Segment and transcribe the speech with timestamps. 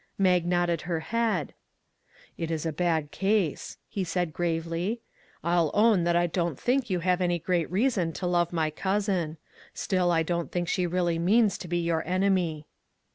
[0.17, 1.53] Mag nodded her head."
[2.39, 4.99] It is a bad case," he said gravely."
[5.43, 9.37] I'll own that I don't think you have any great reason to love my cousin;
[9.75, 12.65] still I don't think she really means to be your enemy."